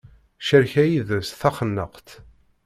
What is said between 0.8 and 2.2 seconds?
yid-s d taxennaqt.